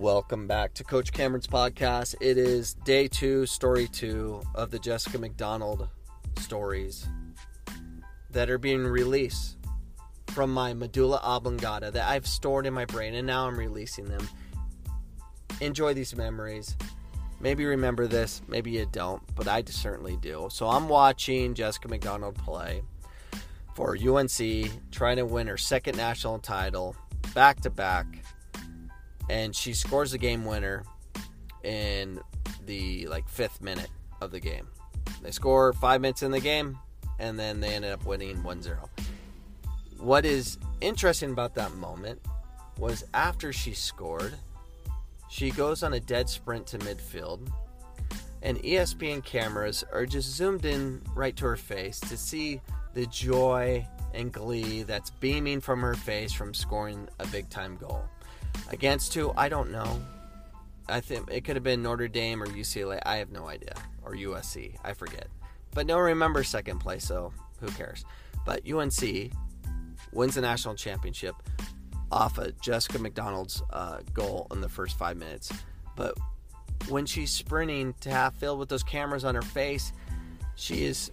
Welcome 0.00 0.46
back 0.46 0.72
to 0.74 0.82
Coach 0.82 1.12
Cameron's 1.12 1.46
podcast. 1.46 2.14
It 2.22 2.38
is 2.38 2.72
day 2.72 3.06
two, 3.06 3.44
story 3.44 3.86
two 3.86 4.40
of 4.54 4.70
the 4.70 4.78
Jessica 4.78 5.18
McDonald 5.18 5.88
stories 6.38 7.06
that 8.30 8.48
are 8.48 8.56
being 8.56 8.84
released 8.84 9.58
from 10.28 10.54
my 10.54 10.72
medulla 10.72 11.20
oblongata 11.22 11.90
that 11.90 12.08
I've 12.08 12.26
stored 12.26 12.64
in 12.64 12.72
my 12.72 12.86
brain 12.86 13.14
and 13.14 13.26
now 13.26 13.46
I'm 13.46 13.58
releasing 13.58 14.06
them. 14.06 14.26
Enjoy 15.60 15.92
these 15.92 16.16
memories. 16.16 16.78
Maybe 17.38 17.66
remember 17.66 18.06
this, 18.06 18.40
maybe 18.48 18.70
you 18.70 18.86
don't, 18.90 19.22
but 19.36 19.48
I 19.48 19.62
certainly 19.66 20.16
do. 20.16 20.48
So 20.50 20.66
I'm 20.66 20.88
watching 20.88 21.52
Jessica 21.52 21.88
McDonald 21.88 22.36
play 22.36 22.80
for 23.74 23.98
UNC, 23.98 24.70
trying 24.92 25.16
to 25.18 25.26
win 25.26 25.46
her 25.46 25.58
second 25.58 25.98
national 25.98 26.38
title 26.38 26.96
back 27.34 27.60
to 27.60 27.68
back 27.68 28.06
and 29.30 29.54
she 29.54 29.72
scores 29.72 30.10
the 30.10 30.18
game 30.18 30.44
winner 30.44 30.84
in 31.62 32.20
the 32.66 33.06
like 33.06 33.28
fifth 33.28 33.62
minute 33.62 33.90
of 34.20 34.32
the 34.32 34.40
game. 34.40 34.66
They 35.22 35.30
score 35.30 35.72
five 35.72 36.00
minutes 36.00 36.24
in 36.24 36.32
the 36.32 36.40
game, 36.40 36.78
and 37.20 37.38
then 37.38 37.60
they 37.60 37.74
ended 37.74 37.92
up 37.92 38.04
winning 38.04 38.38
1-0. 38.38 38.76
What 39.98 40.24
is 40.24 40.58
interesting 40.80 41.30
about 41.30 41.54
that 41.54 41.74
moment 41.74 42.20
was 42.76 43.04
after 43.14 43.52
she 43.52 43.72
scored, 43.72 44.34
she 45.28 45.50
goes 45.50 45.84
on 45.84 45.92
a 45.92 46.00
dead 46.00 46.28
sprint 46.28 46.66
to 46.68 46.78
midfield, 46.78 47.48
and 48.42 48.58
ESPN 48.58 49.24
cameras 49.24 49.84
are 49.92 50.06
just 50.06 50.28
zoomed 50.34 50.64
in 50.64 51.02
right 51.14 51.36
to 51.36 51.44
her 51.44 51.56
face 51.56 52.00
to 52.00 52.16
see 52.16 52.60
the 52.94 53.06
joy 53.06 53.86
and 54.12 54.32
glee 54.32 54.82
that's 54.82 55.10
beaming 55.10 55.60
from 55.60 55.82
her 55.82 55.94
face 55.94 56.32
from 56.32 56.52
scoring 56.52 57.08
a 57.20 57.26
big 57.28 57.48
time 57.48 57.76
goal. 57.76 58.02
Against 58.68 59.14
who? 59.14 59.32
I 59.36 59.48
don't 59.48 59.70
know. 59.70 60.00
I 60.88 61.00
think 61.00 61.30
it 61.30 61.44
could 61.44 61.56
have 61.56 61.62
been 61.62 61.82
Notre 61.82 62.08
Dame 62.08 62.42
or 62.42 62.46
UCLA. 62.46 63.00
I 63.04 63.16
have 63.16 63.30
no 63.30 63.48
idea. 63.48 63.74
Or 64.02 64.12
USC. 64.12 64.76
I 64.84 64.92
forget. 64.92 65.28
But 65.72 65.86
no 65.86 65.98
remember 65.98 66.42
second 66.42 66.80
place, 66.80 67.04
so 67.04 67.32
who 67.60 67.68
cares? 67.68 68.04
But 68.44 68.68
UNC 68.68 69.32
wins 70.12 70.34
the 70.34 70.40
national 70.40 70.74
championship 70.74 71.36
off 72.10 72.38
of 72.38 72.60
Jessica 72.60 72.98
McDonald's 72.98 73.62
uh, 73.70 74.00
goal 74.12 74.48
in 74.50 74.60
the 74.60 74.68
first 74.68 74.98
five 74.98 75.16
minutes. 75.16 75.52
But 75.96 76.16
when 76.88 77.06
she's 77.06 77.30
sprinting 77.30 77.94
to 78.00 78.10
half 78.10 78.34
field 78.36 78.58
with 78.58 78.68
those 78.68 78.82
cameras 78.82 79.24
on 79.24 79.34
her 79.34 79.42
face, 79.42 79.92
she 80.56 80.84
is 80.84 81.10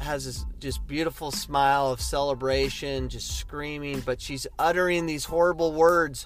has 0.00 0.24
this 0.24 0.46
just 0.58 0.86
beautiful 0.86 1.30
smile 1.30 1.88
of 1.88 2.00
celebration, 2.00 3.10
just 3.10 3.38
screaming, 3.38 4.00
but 4.00 4.18
she's 4.18 4.46
uttering 4.58 5.04
these 5.04 5.26
horrible 5.26 5.72
words 5.74 6.24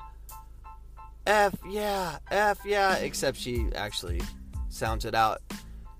F 1.27 1.55
yeah, 1.69 2.19
F 2.31 2.59
yeah, 2.65 2.97
except 2.97 3.39
she 3.39 3.69
actually 3.75 4.21
sounds 4.69 5.05
it 5.05 5.15
out 5.15 5.41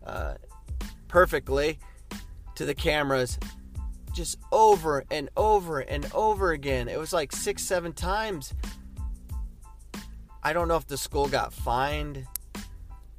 uh, 0.05 0.35
perfectly 1.09 1.79
to 2.57 2.65
the 2.65 2.75
cameras 2.75 3.39
just 4.13 4.39
over 4.53 5.05
and 5.11 5.29
over 5.37 5.81
and 5.81 6.07
over 6.15 6.53
again. 6.53 6.89
It 6.89 6.99
was 6.99 7.13
like 7.13 7.33
six, 7.33 7.63
seven 7.63 7.93
times. 7.93 8.55
I 10.43 10.53
don't 10.53 10.69
know 10.69 10.77
if 10.77 10.87
the 10.87 10.97
school 10.97 11.27
got 11.27 11.53
fined. 11.53 12.27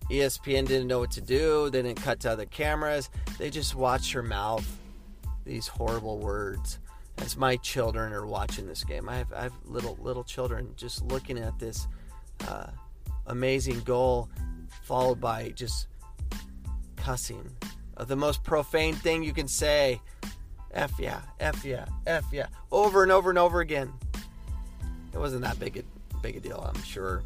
ESPN 0.10 0.68
didn't 0.68 0.88
know 0.88 1.00
what 1.00 1.12
to 1.12 1.22
do. 1.22 1.70
They 1.72 1.82
didn't 1.82 2.02
cut 2.02 2.20
to 2.22 2.32
other 2.32 2.46
cameras. 2.46 3.10
They 3.40 3.50
just 3.50 3.76
watched 3.76 4.14
her 4.14 4.22
mouth 4.22 4.66
these 5.44 5.68
horrible 5.68 6.20
words 6.20 6.80
as 7.20 7.38
my 7.38 7.56
children 7.58 8.14
are 8.14 8.26
watching 8.26 8.68
this 8.68 8.84
game. 8.84 9.08
I 9.10 9.18
have, 9.18 9.34
I 9.34 9.44
have 9.44 9.54
little 9.66 9.98
little 10.02 10.24
children 10.24 10.74
just 10.76 11.04
looking 11.06 11.38
at 11.38 11.58
this 11.60 11.88
uh, 12.48 12.68
amazing 13.28 13.82
goal, 13.82 14.30
followed 14.84 15.20
by 15.20 15.50
just 15.50 15.88
cussing. 16.96 17.50
Uh, 17.98 18.04
the 18.04 18.16
most 18.16 18.44
profane 18.44 18.96
thing 18.96 19.24
you 19.24 19.34
can 19.34 19.48
say. 19.48 20.02
F 20.72 20.92
yeah, 21.00 21.22
F 21.40 21.64
yeah, 21.64 21.86
F 22.06 22.26
yeah, 22.34 22.48
over 22.72 23.04
and 23.04 23.12
over 23.12 23.30
and 23.30 23.40
over 23.40 23.62
again. 23.62 23.94
It 25.14 25.18
wasn't 25.18 25.44
that 25.44 25.58
big 25.58 25.78
a 25.78 25.84
big 26.18 26.36
a 26.36 26.40
deal, 26.42 26.60
I'm 26.60 26.84
sure. 26.84 27.24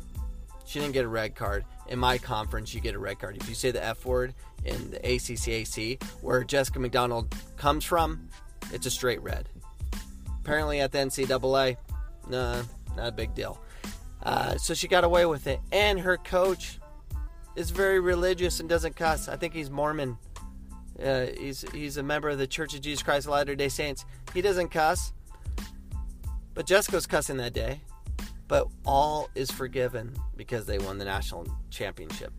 She 0.66 0.80
didn't 0.80 0.94
get 0.94 1.04
a 1.04 1.08
red 1.08 1.34
card. 1.34 1.66
In 1.88 1.98
my 1.98 2.20
conference, 2.20 2.76
you 2.76 2.80
get 2.80 2.94
a 2.94 3.00
red 3.00 3.18
card. 3.18 3.36
If 3.38 3.50
you 3.50 3.56
say 3.56 3.72
the 3.72 3.84
F 3.84 4.06
word 4.06 4.36
in 4.64 4.92
the 4.92 5.00
ACCAC, 5.00 6.04
where 6.22 6.44
Jessica 6.44 6.80
McDonald 6.80 7.34
comes 7.58 7.84
from, 7.84 8.30
it's 8.72 8.86
a 8.86 8.92
straight 8.92 9.20
red. 9.24 9.50
Apparently 10.50 10.80
at 10.80 10.92
the 10.92 10.98
NCAA, 10.98 11.78
nah, 12.28 12.64
not 12.98 13.08
a 13.08 13.12
big 13.12 13.36
deal. 13.36 13.62
Uh, 14.24 14.58
so 14.58 14.74
she 14.74 14.88
got 14.88 15.04
away 15.04 15.28
with 15.28 15.46
it. 15.46 15.60
And 15.72 16.00
her 16.00 16.18
coach 16.18 16.80
is 17.56 17.70
very 17.70 18.00
religious 18.00 18.60
and 18.60 18.68
doesn't 18.68 18.96
cuss. 18.96 19.28
I 19.28 19.36
think 19.36 19.54
he's 19.54 19.70
Mormon. 19.70 20.18
Uh, 21.00 21.28
he's 21.38 21.64
he's 21.72 21.98
a 21.98 22.04
member 22.04 22.30
of 22.30 22.40
the 22.40 22.48
Church 22.48 22.74
of 22.74 22.82
Jesus 22.82 23.04
Christ 23.04 23.28
of 23.28 23.34
Latter 23.34 23.54
Day 23.54 23.70
Saints. 23.70 24.06
He 24.34 24.42
doesn't 24.42 24.70
cuss, 24.70 25.14
but 26.56 26.66
Jessica's 26.66 27.06
cussing 27.06 27.38
that 27.38 27.54
day. 27.54 27.82
But 28.48 28.70
all 28.88 29.30
is 29.36 29.52
forgiven 29.52 30.16
because 30.36 30.66
they 30.66 30.80
won 30.80 30.98
the 30.98 31.06
national 31.06 31.46
championship. 31.70 32.34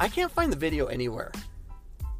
I 0.00 0.08
can't 0.08 0.32
find 0.32 0.50
the 0.50 0.56
video 0.56 0.86
anywhere. 0.86 1.30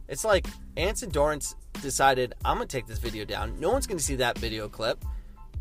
It's 0.07 0.23
like 0.23 0.47
Anson 0.77 1.09
Dorrance 1.09 1.55
decided 1.81 2.35
I'm 2.45 2.57
gonna 2.57 2.67
take 2.67 2.87
this 2.87 2.99
video 2.99 3.25
down. 3.25 3.59
No 3.59 3.71
one's 3.71 3.87
gonna 3.87 4.01
see 4.01 4.17
that 4.17 4.39
video 4.39 4.69
clip. 4.69 5.05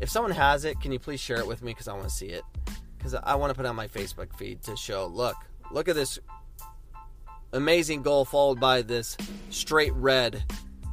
If 0.00 0.10
someone 0.10 0.32
has 0.32 0.64
it, 0.64 0.80
can 0.80 0.92
you 0.92 0.98
please 0.98 1.20
share 1.20 1.38
it 1.38 1.46
with 1.46 1.62
me 1.62 1.72
because 1.72 1.88
I 1.88 1.92
want 1.92 2.04
to 2.04 2.14
see 2.14 2.26
it 2.26 2.42
because 2.98 3.14
I 3.14 3.34
want 3.34 3.50
to 3.50 3.54
put 3.56 3.66
on 3.66 3.76
my 3.76 3.88
Facebook 3.88 4.34
feed 4.36 4.62
to 4.64 4.76
show. 4.76 5.06
Look, 5.06 5.36
look 5.70 5.88
at 5.88 5.94
this 5.94 6.18
amazing 7.52 8.02
goal 8.02 8.24
followed 8.24 8.60
by 8.60 8.82
this 8.82 9.16
straight 9.50 9.92
red 9.94 10.44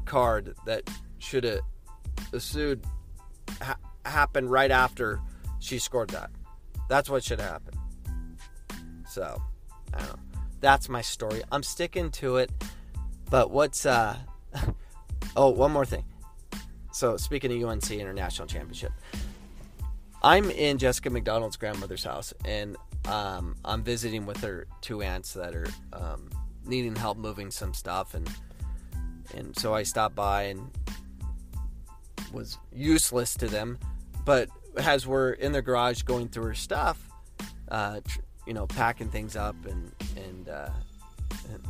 card 0.05 0.55
that 0.65 0.89
should 1.19 1.43
have 1.43 1.61
sued 2.37 2.83
ha- 3.61 3.77
happened 4.05 4.49
right 4.49 4.71
after 4.71 5.19
she 5.59 5.79
scored 5.79 6.09
that. 6.09 6.31
That's 6.87 7.09
what 7.09 7.23
should 7.23 7.39
happen. 7.39 7.75
So, 9.07 9.41
I 9.93 9.99
don't 9.99 10.07
know. 10.07 10.19
That's 10.61 10.89
my 10.89 11.01
story. 11.01 11.41
I'm 11.51 11.63
sticking 11.63 12.11
to 12.11 12.37
it. 12.37 12.51
But 13.29 13.51
what's 13.51 13.85
uh 13.85 14.17
oh, 15.35 15.49
one 15.49 15.71
more 15.71 15.85
thing. 15.85 16.03
So, 16.91 17.17
speaking 17.17 17.63
of 17.63 17.69
UNC 17.69 17.91
International 17.91 18.47
Championship, 18.47 18.91
I'm 20.21 20.49
in 20.51 20.77
Jessica 20.77 21.09
McDonald's 21.09 21.55
grandmother's 21.55 22.03
house, 22.03 22.33
and 22.45 22.75
um, 23.07 23.55
I'm 23.63 23.83
visiting 23.83 24.25
with 24.25 24.41
her 24.41 24.67
two 24.81 25.01
aunts 25.01 25.33
that 25.33 25.55
are 25.55 25.67
um, 25.93 26.29
needing 26.65 26.95
help 26.95 27.17
moving 27.17 27.51
some 27.51 27.73
stuff, 27.73 28.15
and 28.15 28.29
and 29.35 29.57
so 29.57 29.73
I 29.73 29.83
stopped 29.83 30.15
by 30.15 30.43
and 30.43 30.69
was 32.33 32.57
useless 32.73 33.35
to 33.35 33.47
them, 33.47 33.79
but 34.25 34.49
as 34.77 35.07
we're 35.07 35.31
in 35.33 35.51
the 35.51 35.61
garage 35.61 36.03
going 36.03 36.27
through 36.27 36.45
her 36.45 36.53
stuff, 36.53 37.09
uh, 37.69 38.01
tr- 38.07 38.19
you 38.45 38.53
know, 38.53 38.67
packing 38.67 39.09
things 39.09 39.35
up, 39.35 39.55
and 39.65 39.91
and 40.17 40.49
uh, 40.49 40.69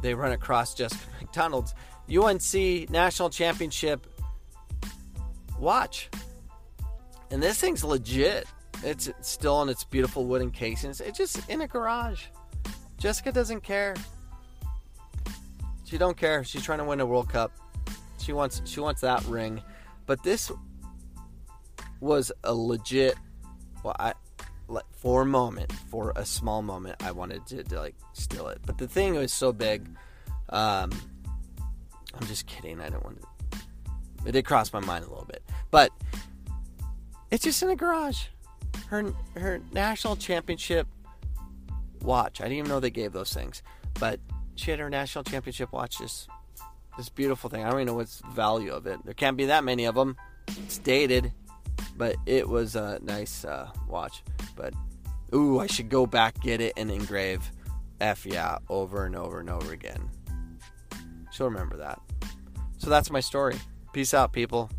they 0.02 0.14
run 0.14 0.32
across 0.32 0.74
Jessica 0.74 1.04
McDonald's 1.22 1.74
UNC 2.16 2.90
national 2.90 3.30
championship 3.30 4.08
watch 5.60 6.10
and 7.32 7.42
this 7.42 7.60
thing's 7.60 7.84
legit. 7.84 8.48
It's 8.84 9.10
still 9.22 9.62
in 9.62 9.70
its 9.70 9.84
beautiful 9.84 10.26
wooden 10.26 10.52
casings. 10.52 11.02
It's 11.02 11.18
just 11.18 11.48
in 11.50 11.62
a 11.62 11.68
garage. 11.68 12.26
Jessica 12.98 13.32
doesn't 13.32 13.62
care. 13.62 13.96
She 15.86 15.98
don't 15.98 16.18
care. 16.18 16.44
She's 16.44 16.64
trying 16.64 16.80
to 16.80 16.86
win 16.86 17.00
a 17.00 17.06
World 17.06 17.30
Cup. 17.30 17.52
She 18.20 18.34
wants 18.34 18.62
she 18.66 18.80
wants 18.80 19.02
that 19.02 19.24
ring. 19.26 19.62
But 20.06 20.24
this 20.24 20.52
was 22.00 22.32
a 22.44 22.54
legit 22.54 23.16
well 23.84 23.96
I 24.00 24.14
for 24.92 25.24
a 25.24 25.26
moment, 25.26 25.72
for 25.90 26.14
a 26.16 26.26
small 26.26 26.62
moment, 26.62 27.02
I 27.02 27.12
wanted 27.12 27.46
to, 27.48 27.64
to 27.64 27.80
like 27.80 27.96
steal 28.14 28.48
it. 28.48 28.60
But 28.66 28.78
the 28.78 28.88
thing 28.88 29.16
was 29.16 29.34
so 29.34 29.52
big. 29.52 29.90
Um, 30.50 30.92
I'm 32.20 32.28
just 32.28 32.46
kidding. 32.48 32.82
I 32.82 32.90
don't 32.90 33.04
want 33.04 33.22
to. 33.22 33.28
It 34.26 34.34
did 34.34 34.46
cross 34.46 34.74
my 34.74 34.82
mind 34.82 35.06
a 35.06 35.10
little 35.10 35.26
bit, 35.26 35.42
but 35.72 35.92
it's 37.32 37.44
just 37.44 37.64
in 37.64 37.70
a 37.70 37.76
garage. 37.76 38.26
Her 38.88 39.14
her 39.36 39.62
national 39.72 40.16
championship 40.18 40.88
watch. 42.02 42.42
I 42.42 42.46
didn't 42.46 42.58
even 42.58 42.70
know 42.70 42.80
they 42.80 42.90
gave 42.90 43.14
those 43.14 43.34
things, 43.34 43.62
but 44.00 44.20
she 44.56 44.72
had 44.72 44.80
her 44.80 44.90
national 44.90 45.24
championship 45.24 45.72
watch. 45.72 46.00
This 46.00 46.28
this 46.98 47.08
beautiful 47.08 47.50
thing. 47.50 47.64
I 47.64 47.70
don't 47.70 47.80
even 47.80 47.88
know 47.88 47.94
what's 47.94 48.20
the 48.20 48.28
value 48.28 48.74
of 48.74 48.86
it. 48.88 49.00
There 49.06 49.14
can't 49.14 49.38
be 49.38 49.46
that 49.46 49.64
many 49.64 49.86
of 49.86 49.96
them. 49.96 50.18
It's 50.48 50.80
dated, 50.80 51.32
but 51.96 52.18
it 52.26 52.50
was 52.50 52.76
a 52.76 53.00
nice 53.02 53.46
uh, 53.46 53.70
watch. 53.88 54.24
But 54.58 54.74
ooh, 55.34 55.60
I 55.60 55.68
should 55.68 55.90
go 55.90 56.06
back 56.06 56.42
get 56.42 56.60
it 56.60 56.74
and 56.76 56.92
engrave 56.92 57.50
F 58.02 58.26
yeah 58.26 58.58
over 58.68 59.06
and 59.06 59.16
over 59.16 59.40
and 59.40 59.50
over 59.50 59.72
again. 59.72 60.10
She'll 61.32 61.48
remember 61.48 61.78
that. 61.78 62.00
So 62.78 62.90
that's 62.90 63.12
my 63.12 63.20
story. 63.20 63.56
Peace 63.94 64.14
out, 64.14 64.32
people. 64.34 64.70